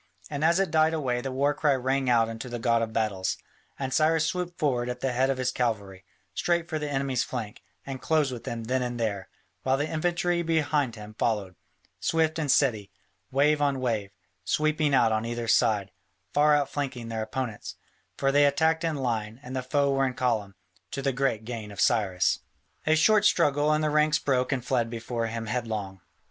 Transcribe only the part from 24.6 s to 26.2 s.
fled before him headlong.